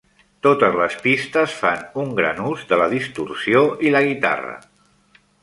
[0.45, 4.57] Totes les pistes fan un gran ús de la distorsió i la guitarra.